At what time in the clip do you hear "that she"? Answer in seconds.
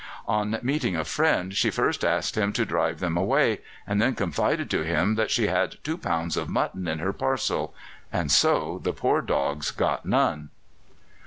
5.13-5.45